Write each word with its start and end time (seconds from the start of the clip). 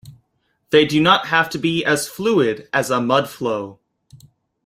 They 0.71 0.83
do 0.85 0.99
not 0.99 1.27
have 1.27 1.47
to 1.51 1.59
be 1.59 1.85
as 1.85 2.07
fluid 2.09 2.67
as 2.73 2.89
a 2.89 2.95
mudflow. 2.99 3.77